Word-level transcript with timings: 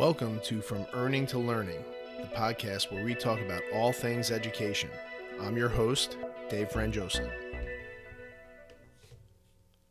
Welcome 0.00 0.40
to 0.44 0.62
From 0.62 0.86
Earning 0.94 1.26
to 1.26 1.36
Learning, 1.36 1.84
the 2.22 2.26
podcast 2.28 2.90
where 2.90 3.04
we 3.04 3.14
talk 3.14 3.38
about 3.38 3.60
all 3.74 3.92
things 3.92 4.30
education. 4.30 4.88
I'm 5.38 5.58
your 5.58 5.68
host, 5.68 6.16
Dave 6.48 6.70
Franjosa. 6.70 7.30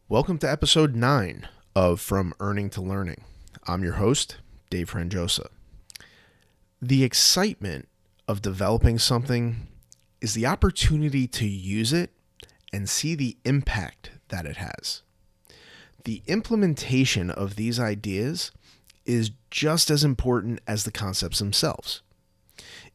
Welcome 0.07 0.39
to 0.39 0.50
episode 0.50 0.95
9 0.95 1.48
of 1.75 2.02
From 2.02 2.34
Earning 2.39 2.71
to 2.71 2.82
Learning. 2.82 3.23
I'm 3.68 3.84
your 3.84 3.93
host, 3.93 4.38
Dave 4.71 4.89
Franjosa. 4.89 5.45
The 6.82 7.04
excitement 7.04 7.88
of 8.28 8.41
developing 8.41 8.98
something 8.98 9.68
is 10.21 10.34
the 10.34 10.48
opportunity 10.48 11.28
to 11.28 11.48
use 11.48 11.94
it 11.94 12.10
and 12.73 12.89
see 12.89 13.14
the 13.14 13.38
impact 13.46 14.10
that 14.30 14.48
it 14.48 14.57
has. 14.57 15.04
The 16.04 16.23
implementation 16.26 17.29
of 17.29 17.57
these 17.57 17.79
ideas 17.79 18.50
is 19.09 19.31
just 19.49 19.89
as 19.89 20.04
important 20.04 20.59
as 20.68 20.83
the 20.83 20.91
concepts 20.91 21.39
themselves. 21.39 22.04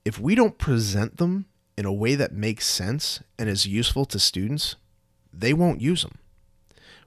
If 0.04 0.20
we 0.20 0.36
don't 0.36 0.58
present 0.58 1.16
them 1.16 1.46
in 1.76 1.86
a 1.86 1.92
way 1.92 2.14
that 2.14 2.32
makes 2.32 2.66
sense 2.66 3.20
and 3.36 3.48
is 3.48 3.66
useful 3.66 4.04
to 4.06 4.20
students, 4.20 4.76
they 5.32 5.52
won't 5.52 5.80
use 5.80 6.02
them, 6.02 6.18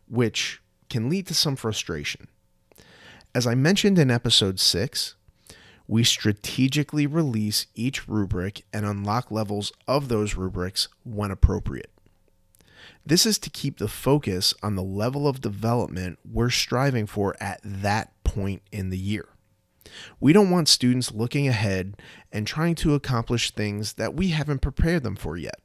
which 0.09 0.61
can 0.89 1.09
lead 1.09 1.25
to 1.27 1.33
some 1.33 1.55
frustration. 1.55 2.27
As 3.33 3.47
I 3.47 3.55
mentioned 3.55 3.97
in 3.97 4.11
episode 4.11 4.59
6, 4.59 5.15
we 5.87 6.03
strategically 6.03 7.07
release 7.07 7.67
each 7.75 8.09
rubric 8.09 8.63
and 8.73 8.85
unlock 8.85 9.31
levels 9.31 9.71
of 9.87 10.09
those 10.09 10.35
rubrics 10.35 10.89
when 11.05 11.31
appropriate. 11.31 11.91
This 13.05 13.25
is 13.25 13.39
to 13.39 13.49
keep 13.49 13.77
the 13.77 13.87
focus 13.87 14.53
on 14.61 14.75
the 14.75 14.83
level 14.83 15.29
of 15.29 15.39
development 15.39 16.19
we're 16.29 16.49
striving 16.49 17.05
for 17.05 17.37
at 17.39 17.61
that 17.63 18.11
point 18.37 18.61
in 18.71 18.91
the 18.91 18.97
year. 18.97 19.29
We 20.19 20.31
don't 20.31 20.51
want 20.51 20.67
students 20.67 21.11
looking 21.11 21.47
ahead 21.47 21.95
and 22.31 22.45
trying 22.45 22.75
to 22.75 22.93
accomplish 22.93 23.51
things 23.51 23.93
that 23.93 24.13
we 24.13 24.29
haven't 24.29 24.59
prepared 24.59 25.03
them 25.03 25.15
for 25.15 25.37
yet. 25.37 25.59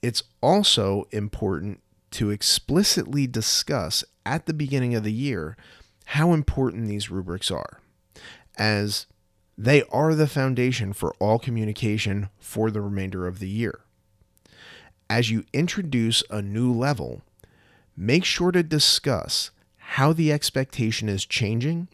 It's 0.00 0.22
also 0.40 1.06
important 1.10 1.80
to 2.12 2.30
explicitly 2.30 3.26
discuss 3.26 4.04
at 4.24 4.46
the 4.46 4.54
beginning 4.54 4.94
of 4.94 5.04
the 5.04 5.12
year 5.12 5.56
how 6.06 6.32
important 6.32 6.86
these 6.86 7.10
rubrics 7.10 7.50
are, 7.50 7.80
as 8.56 9.06
they 9.58 9.82
are 9.92 10.14
the 10.14 10.26
foundation 10.26 10.94
for 10.94 11.14
all 11.18 11.38
communication 11.38 12.30
for 12.38 12.70
the 12.70 12.80
remainder 12.80 13.26
of 13.26 13.38
the 13.38 13.48
year. 13.48 13.80
As 15.10 15.30
you 15.30 15.44
introduce 15.52 16.22
a 16.30 16.40
new 16.40 16.72
level, 16.72 17.22
make 17.96 18.24
sure 18.24 18.52
to 18.52 18.62
discuss 18.62 19.50
how 19.94 20.12
the 20.12 20.32
expectation 20.32 21.08
is 21.08 21.26
changing 21.26 21.88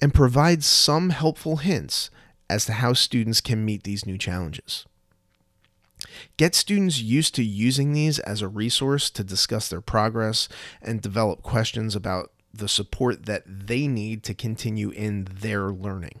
and 0.00 0.14
provide 0.14 0.62
some 0.62 1.10
helpful 1.10 1.56
hints 1.56 2.08
as 2.48 2.64
to 2.64 2.72
how 2.74 2.92
students 2.92 3.40
can 3.40 3.64
meet 3.64 3.82
these 3.82 4.06
new 4.06 4.16
challenges. 4.16 4.86
Get 6.36 6.54
students 6.54 7.00
used 7.00 7.34
to 7.34 7.42
using 7.42 7.92
these 7.92 8.20
as 8.20 8.42
a 8.42 8.48
resource 8.48 9.10
to 9.10 9.24
discuss 9.24 9.68
their 9.68 9.80
progress 9.80 10.48
and 10.80 11.02
develop 11.02 11.42
questions 11.42 11.96
about 11.96 12.30
the 12.54 12.68
support 12.68 13.26
that 13.26 13.42
they 13.46 13.88
need 13.88 14.22
to 14.22 14.34
continue 14.34 14.90
in 14.90 15.26
their 15.28 15.72
learning. 15.72 16.20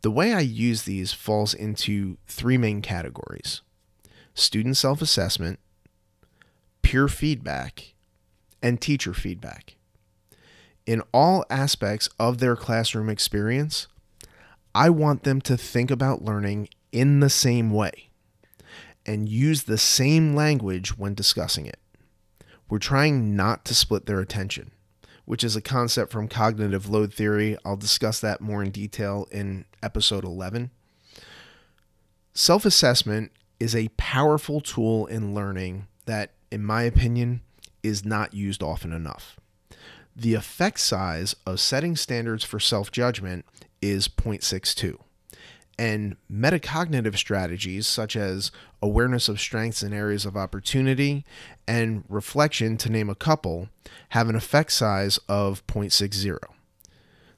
The 0.00 0.10
way 0.10 0.32
I 0.32 0.40
use 0.40 0.84
these 0.84 1.12
falls 1.12 1.52
into 1.52 2.16
three 2.26 2.56
main 2.56 2.80
categories 2.80 3.60
student 4.32 4.78
self 4.78 5.02
assessment, 5.02 5.58
peer 6.80 7.06
feedback, 7.06 7.92
and 8.62 8.80
teacher 8.80 9.12
feedback. 9.12 9.75
In 10.86 11.02
all 11.12 11.44
aspects 11.50 12.08
of 12.18 12.38
their 12.38 12.54
classroom 12.54 13.08
experience, 13.08 13.88
I 14.72 14.88
want 14.88 15.24
them 15.24 15.40
to 15.42 15.56
think 15.56 15.90
about 15.90 16.22
learning 16.22 16.68
in 16.92 17.18
the 17.18 17.30
same 17.30 17.70
way 17.70 18.10
and 19.04 19.28
use 19.28 19.64
the 19.64 19.78
same 19.78 20.34
language 20.36 20.96
when 20.96 21.14
discussing 21.14 21.66
it. 21.66 21.80
We're 22.68 22.78
trying 22.78 23.34
not 23.34 23.64
to 23.64 23.74
split 23.74 24.06
their 24.06 24.20
attention, 24.20 24.70
which 25.24 25.42
is 25.42 25.56
a 25.56 25.60
concept 25.60 26.12
from 26.12 26.28
cognitive 26.28 26.88
load 26.88 27.12
theory. 27.12 27.56
I'll 27.64 27.76
discuss 27.76 28.20
that 28.20 28.40
more 28.40 28.62
in 28.62 28.70
detail 28.70 29.26
in 29.32 29.64
episode 29.82 30.24
11. 30.24 30.70
Self 32.32 32.64
assessment 32.64 33.32
is 33.58 33.74
a 33.74 33.88
powerful 33.96 34.60
tool 34.60 35.06
in 35.06 35.34
learning 35.34 35.86
that, 36.04 36.32
in 36.50 36.62
my 36.64 36.82
opinion, 36.82 37.40
is 37.82 38.04
not 38.04 38.34
used 38.34 38.62
often 38.62 38.92
enough. 38.92 39.38
The 40.18 40.32
effect 40.32 40.80
size 40.80 41.36
of 41.44 41.60
setting 41.60 41.94
standards 41.94 42.42
for 42.42 42.58
self 42.58 42.90
judgment 42.90 43.44
is 43.82 44.08
0.62. 44.08 44.98
And 45.78 46.16
metacognitive 46.32 47.18
strategies 47.18 47.86
such 47.86 48.16
as 48.16 48.50
awareness 48.80 49.28
of 49.28 49.38
strengths 49.38 49.82
and 49.82 49.92
areas 49.92 50.24
of 50.24 50.34
opportunity 50.34 51.26
and 51.68 52.02
reflection, 52.08 52.78
to 52.78 52.88
name 52.90 53.10
a 53.10 53.14
couple, 53.14 53.68
have 54.10 54.30
an 54.30 54.36
effect 54.36 54.72
size 54.72 55.18
of 55.28 55.66
0.60. 55.66 56.38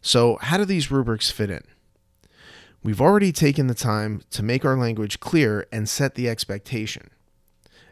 So, 0.00 0.38
how 0.40 0.56
do 0.56 0.64
these 0.64 0.92
rubrics 0.92 1.32
fit 1.32 1.50
in? 1.50 1.64
We've 2.84 3.00
already 3.00 3.32
taken 3.32 3.66
the 3.66 3.74
time 3.74 4.22
to 4.30 4.44
make 4.44 4.64
our 4.64 4.76
language 4.76 5.18
clear 5.18 5.66
and 5.72 5.88
set 5.88 6.14
the 6.14 6.28
expectation. 6.28 7.10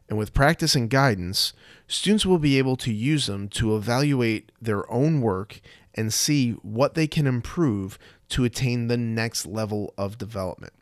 And 0.08 0.18
with 0.18 0.34
practice 0.34 0.74
and 0.74 0.88
guidance, 0.88 1.52
students 1.88 2.24
will 2.24 2.38
be 2.38 2.58
able 2.58 2.76
to 2.76 2.92
use 2.92 3.26
them 3.26 3.48
to 3.50 3.76
evaluate 3.76 4.52
their 4.60 4.90
own 4.90 5.20
work 5.20 5.60
and 5.94 6.12
see 6.12 6.52
what 6.62 6.94
they 6.94 7.06
can 7.06 7.26
improve 7.26 7.98
to 8.28 8.44
attain 8.44 8.86
the 8.86 8.96
next 8.96 9.46
level 9.46 9.92
of 9.96 10.18
development. 10.18 10.72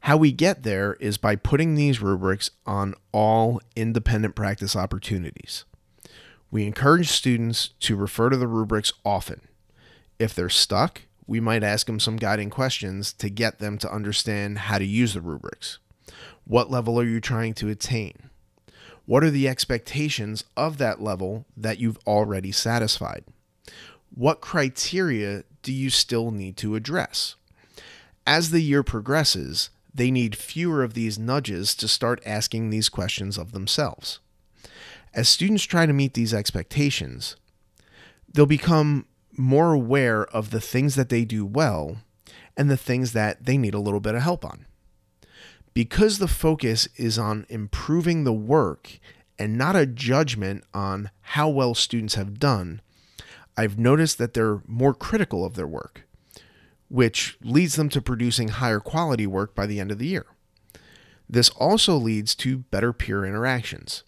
How 0.00 0.16
we 0.16 0.32
get 0.32 0.62
there 0.62 0.94
is 0.94 1.18
by 1.18 1.36
putting 1.36 1.74
these 1.74 2.00
rubrics 2.00 2.50
on 2.64 2.94
all 3.12 3.60
independent 3.74 4.34
practice 4.34 4.76
opportunities. 4.76 5.64
We 6.50 6.66
encourage 6.66 7.08
students 7.08 7.70
to 7.80 7.96
refer 7.96 8.30
to 8.30 8.36
the 8.36 8.46
rubrics 8.46 8.92
often. 9.04 9.42
If 10.18 10.34
they're 10.34 10.48
stuck, 10.48 11.02
we 11.26 11.40
might 11.40 11.62
ask 11.62 11.86
them 11.86 12.00
some 12.00 12.16
guiding 12.16 12.48
questions 12.48 13.12
to 13.14 13.28
get 13.28 13.58
them 13.58 13.76
to 13.78 13.92
understand 13.92 14.58
how 14.58 14.78
to 14.78 14.86
use 14.86 15.14
the 15.14 15.20
rubrics. 15.20 15.78
What 16.48 16.70
level 16.70 16.98
are 16.98 17.04
you 17.04 17.20
trying 17.20 17.52
to 17.54 17.68
attain? 17.68 18.30
What 19.04 19.22
are 19.22 19.30
the 19.30 19.46
expectations 19.46 20.44
of 20.56 20.78
that 20.78 21.02
level 21.02 21.44
that 21.54 21.78
you've 21.78 21.98
already 22.06 22.52
satisfied? 22.52 23.24
What 24.14 24.40
criteria 24.40 25.44
do 25.62 25.74
you 25.74 25.90
still 25.90 26.30
need 26.30 26.56
to 26.56 26.74
address? 26.74 27.34
As 28.26 28.48
the 28.48 28.62
year 28.62 28.82
progresses, 28.82 29.68
they 29.94 30.10
need 30.10 30.36
fewer 30.36 30.82
of 30.82 30.94
these 30.94 31.18
nudges 31.18 31.74
to 31.74 31.86
start 31.86 32.22
asking 32.24 32.70
these 32.70 32.88
questions 32.88 33.36
of 33.36 33.52
themselves. 33.52 34.18
As 35.12 35.28
students 35.28 35.64
try 35.64 35.84
to 35.84 35.92
meet 35.92 36.14
these 36.14 36.32
expectations, 36.32 37.36
they'll 38.32 38.46
become 38.46 39.04
more 39.36 39.74
aware 39.74 40.24
of 40.24 40.50
the 40.50 40.62
things 40.62 40.94
that 40.94 41.10
they 41.10 41.26
do 41.26 41.44
well 41.44 41.98
and 42.56 42.70
the 42.70 42.76
things 42.78 43.12
that 43.12 43.44
they 43.44 43.58
need 43.58 43.74
a 43.74 43.80
little 43.80 44.00
bit 44.00 44.14
of 44.14 44.22
help 44.22 44.46
on. 44.46 44.64
Because 45.78 46.18
the 46.18 46.26
focus 46.26 46.88
is 46.96 47.20
on 47.20 47.46
improving 47.48 48.24
the 48.24 48.32
work 48.32 48.98
and 49.38 49.56
not 49.56 49.76
a 49.76 49.86
judgment 49.86 50.64
on 50.74 51.12
how 51.20 51.48
well 51.48 51.72
students 51.72 52.16
have 52.16 52.40
done, 52.40 52.80
I've 53.56 53.78
noticed 53.78 54.18
that 54.18 54.34
they're 54.34 54.60
more 54.66 54.92
critical 54.92 55.44
of 55.44 55.54
their 55.54 55.68
work, 55.68 56.02
which 56.88 57.38
leads 57.44 57.76
them 57.76 57.88
to 57.90 58.02
producing 58.02 58.48
higher 58.48 58.80
quality 58.80 59.24
work 59.24 59.54
by 59.54 59.66
the 59.66 59.78
end 59.78 59.92
of 59.92 59.98
the 59.98 60.08
year. 60.08 60.26
This 61.30 61.48
also 61.50 61.94
leads 61.94 62.34
to 62.34 62.58
better 62.58 62.92
peer 62.92 63.24
interactions. 63.24 64.02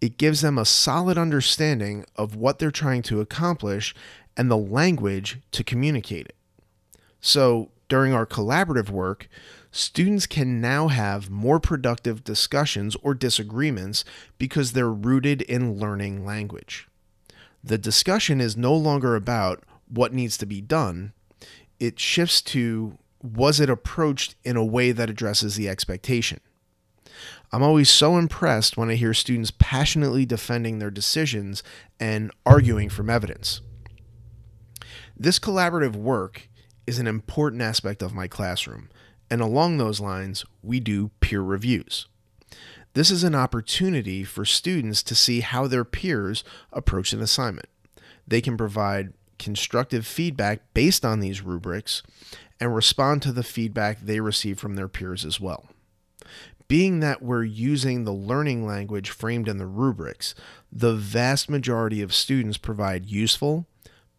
It 0.00 0.18
gives 0.18 0.40
them 0.40 0.56
a 0.56 0.64
solid 0.64 1.18
understanding 1.18 2.04
of 2.14 2.36
what 2.36 2.60
they're 2.60 2.70
trying 2.70 3.02
to 3.02 3.20
accomplish 3.20 3.92
and 4.36 4.48
the 4.48 4.56
language 4.56 5.40
to 5.50 5.64
communicate 5.64 6.26
it. 6.26 6.36
So, 7.20 7.72
during 7.88 8.14
our 8.14 8.24
collaborative 8.24 8.88
work, 8.88 9.28
students 9.72 10.26
can 10.26 10.60
now 10.60 10.88
have 10.88 11.30
more 11.30 11.58
productive 11.58 12.22
discussions 12.22 12.94
or 13.02 13.14
disagreements 13.14 14.04
because 14.38 14.72
they're 14.72 14.92
rooted 14.92 15.42
in 15.42 15.78
learning 15.78 16.24
language. 16.24 16.86
The 17.64 17.78
discussion 17.78 18.40
is 18.40 18.56
no 18.56 18.74
longer 18.74 19.16
about 19.16 19.64
what 19.88 20.14
needs 20.14 20.38
to 20.38 20.46
be 20.46 20.60
done, 20.60 21.12
it 21.80 21.98
shifts 21.98 22.40
to 22.42 22.98
was 23.22 23.60
it 23.60 23.70
approached 23.70 24.34
in 24.44 24.56
a 24.56 24.64
way 24.64 24.92
that 24.92 25.10
addresses 25.10 25.56
the 25.56 25.68
expectation? 25.68 26.40
I'm 27.52 27.62
always 27.62 27.90
so 27.90 28.16
impressed 28.16 28.76
when 28.76 28.90
I 28.90 28.94
hear 28.94 29.14
students 29.14 29.52
passionately 29.58 30.26
defending 30.26 30.78
their 30.78 30.90
decisions 30.90 31.62
and 32.00 32.32
arguing 32.44 32.88
from 32.88 33.10
evidence. 33.10 33.60
This 35.16 35.38
collaborative 35.38 35.94
work 35.94 36.48
is 36.86 36.98
an 36.98 37.06
important 37.06 37.62
aspect 37.62 38.02
of 38.02 38.14
my 38.14 38.26
classroom, 38.26 38.88
and 39.32 39.40
along 39.40 39.78
those 39.78 39.98
lines, 39.98 40.44
we 40.62 40.78
do 40.78 41.10
peer 41.20 41.40
reviews. 41.40 42.06
This 42.92 43.10
is 43.10 43.24
an 43.24 43.34
opportunity 43.34 44.24
for 44.24 44.44
students 44.44 45.02
to 45.04 45.14
see 45.14 45.40
how 45.40 45.66
their 45.66 45.86
peers 45.86 46.44
approach 46.70 47.14
an 47.14 47.22
assignment. 47.22 47.70
They 48.28 48.42
can 48.42 48.58
provide 48.58 49.14
constructive 49.38 50.06
feedback 50.06 50.60
based 50.74 51.02
on 51.02 51.20
these 51.20 51.40
rubrics 51.40 52.02
and 52.60 52.74
respond 52.74 53.22
to 53.22 53.32
the 53.32 53.42
feedback 53.42 54.00
they 54.02 54.20
receive 54.20 54.58
from 54.58 54.76
their 54.76 54.86
peers 54.86 55.24
as 55.24 55.40
well. 55.40 55.64
Being 56.68 57.00
that 57.00 57.22
we're 57.22 57.42
using 57.42 58.04
the 58.04 58.12
learning 58.12 58.66
language 58.66 59.08
framed 59.08 59.48
in 59.48 59.56
the 59.56 59.64
rubrics, 59.64 60.34
the 60.70 60.92
vast 60.92 61.48
majority 61.48 62.02
of 62.02 62.12
students 62.12 62.58
provide 62.58 63.06
useful, 63.06 63.64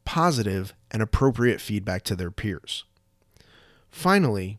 positive, 0.06 0.74
and 0.90 1.04
appropriate 1.04 1.62
feedback 1.62 2.02
to 2.06 2.16
their 2.16 2.32
peers. 2.32 2.84
Finally, 3.92 4.58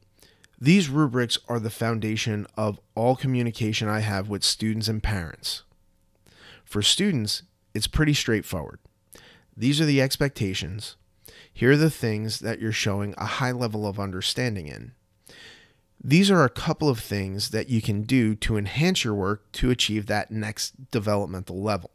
these 0.64 0.88
rubrics 0.88 1.36
are 1.46 1.60
the 1.60 1.68
foundation 1.68 2.46
of 2.56 2.80
all 2.94 3.16
communication 3.16 3.86
I 3.86 4.00
have 4.00 4.30
with 4.30 4.42
students 4.42 4.88
and 4.88 5.02
parents. 5.02 5.62
For 6.64 6.80
students, 6.80 7.42
it's 7.74 7.86
pretty 7.86 8.14
straightforward. 8.14 8.78
These 9.54 9.78
are 9.78 9.84
the 9.84 10.00
expectations. 10.00 10.96
Here 11.52 11.72
are 11.72 11.76
the 11.76 11.90
things 11.90 12.40
that 12.40 12.60
you're 12.60 12.72
showing 12.72 13.14
a 13.18 13.26
high 13.26 13.52
level 13.52 13.86
of 13.86 14.00
understanding 14.00 14.66
in. 14.66 14.92
These 16.02 16.30
are 16.30 16.44
a 16.44 16.48
couple 16.48 16.88
of 16.88 16.98
things 16.98 17.50
that 17.50 17.68
you 17.68 17.82
can 17.82 18.02
do 18.02 18.34
to 18.36 18.56
enhance 18.56 19.04
your 19.04 19.14
work 19.14 19.52
to 19.52 19.70
achieve 19.70 20.06
that 20.06 20.30
next 20.30 20.90
developmental 20.90 21.62
level. 21.62 21.90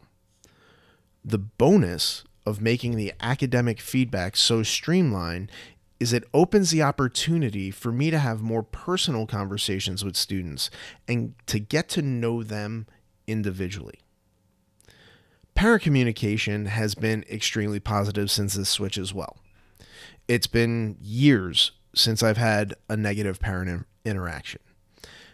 The 1.26 1.40
bonus 1.40 2.24
of 2.46 2.62
making 2.62 2.98
the 2.98 3.14
academic 3.20 3.82
feedback 3.82 4.38
so 4.38 4.62
streamlined 4.62 5.52
is 6.00 6.14
it 6.14 6.24
opens 6.34 6.72
the 6.72 6.82
opportunity 6.82 7.72
for 7.72 7.92
me 7.92 8.10
to 8.10 8.20
have 8.20 8.42
more 8.42 8.64
personal 8.64 9.26
conversations 9.26 10.04
with 10.04 10.16
students 10.16 10.70
and 11.08 11.34
to 11.46 11.60
get 11.60 11.90
to 11.90 12.02
know 12.02 12.42
them 12.42 12.88
individually. 13.28 14.00
Parent 15.56 15.84
communication 15.84 16.68
has 16.68 16.96
been 16.96 17.26
extremely 17.30 17.82
positive 17.82 18.32
since 18.32 18.54
this 18.54 18.70
switch 18.70 18.98
as 18.98 19.14
well. 19.14 19.38
It's 20.28 20.48
been 20.48 20.96
years 21.02 21.72
since 21.94 22.24
I've 22.24 22.38
had 22.38 22.76
a 22.88 22.96
negative 22.96 23.40
parent 23.40 23.70
in- 23.70 23.86
interaction. 24.06 24.62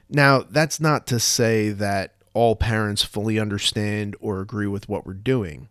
Now, 0.09 0.41
that's 0.41 0.79
not 0.79 1.05
to 1.07 1.19
say 1.19 1.69
that 1.69 2.15
all 2.33 2.55
parents 2.55 3.03
fully 3.03 3.39
understand 3.39 4.15
or 4.19 4.41
agree 4.41 4.67
with 4.67 4.89
what 4.89 5.05
we're 5.05 5.13
doing, 5.13 5.69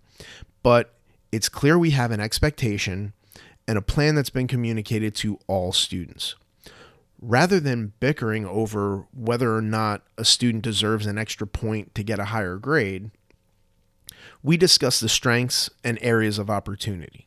but 0.62 0.94
it's 1.32 1.49
clear 1.49 1.79
we 1.79 1.91
have 1.91 2.12
an 2.12 2.20
expectation 2.20 3.12
and 3.67 3.79
a 3.79 3.83
plan 3.83 4.15
that's 4.15 4.31
been 4.31 4.47
communicated 4.47 5.15
to 5.17 5.39
all 5.47 5.73
students. 5.73 6.35
Rather 7.21 7.59
than 7.59 7.95
bickering 8.01 8.45
over 8.45 9.07
whether 9.15 9.55
or 9.55 9.63
not 9.63 10.03
a 10.19 10.25
student 10.25 10.63
deserves 10.63 11.07
an 11.07 11.17
extra 11.17 11.47
point 11.47 11.95
to 11.95 12.03
get 12.03 12.19
a 12.19 12.27
higher 12.27 12.57
grade, 12.57 13.11
we 14.43 14.57
discuss 14.57 15.01
the 15.01 15.09
strengths 15.09 15.71
and 15.83 15.99
areas 16.03 16.39
of 16.39 16.51
opportunity. 16.51 17.27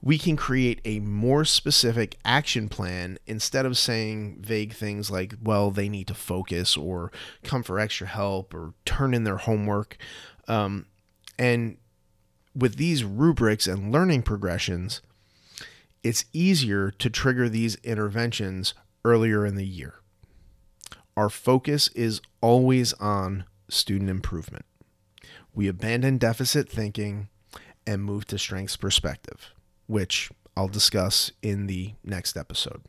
We 0.00 0.18
can 0.18 0.36
create 0.36 0.80
a 0.84 1.00
more 1.00 1.44
specific 1.44 2.18
action 2.24 2.68
plan 2.68 3.18
instead 3.26 3.66
of 3.66 3.76
saying 3.76 4.38
vague 4.42 4.72
things 4.74 5.10
like, 5.10 5.34
well, 5.42 5.72
they 5.72 5.88
need 5.88 6.06
to 6.06 6.14
focus 6.14 6.76
or 6.76 7.10
come 7.42 7.64
for 7.64 7.80
extra 7.80 8.06
help 8.06 8.54
or 8.54 8.74
turn 8.84 9.14
in 9.14 9.24
their 9.24 9.38
homework. 9.38 9.96
Um, 10.46 10.86
and 11.38 11.78
with 12.54 12.76
these 12.76 13.02
rubrics 13.02 13.66
and 13.66 13.90
learning 13.90 14.22
progressions, 14.22 15.00
it's 16.06 16.24
easier 16.32 16.92
to 16.92 17.10
trigger 17.10 17.48
these 17.48 17.74
interventions 17.82 18.74
earlier 19.04 19.44
in 19.44 19.56
the 19.56 19.66
year. 19.66 19.94
Our 21.16 21.28
focus 21.28 21.88
is 21.96 22.20
always 22.40 22.92
on 22.94 23.44
student 23.68 24.08
improvement. 24.08 24.66
We 25.52 25.66
abandon 25.66 26.18
deficit 26.18 26.68
thinking 26.68 27.28
and 27.84 28.04
move 28.04 28.24
to 28.26 28.38
strengths 28.38 28.76
perspective, 28.76 29.50
which 29.88 30.30
I'll 30.56 30.68
discuss 30.68 31.32
in 31.42 31.66
the 31.66 31.94
next 32.04 32.36
episode. 32.36 32.82